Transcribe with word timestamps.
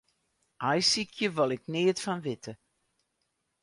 Aaisykjen 0.67 1.33
wol 1.35 1.51
ik 1.57 1.63
neat 1.73 1.99
fan 2.05 2.23
witte. 2.25 2.53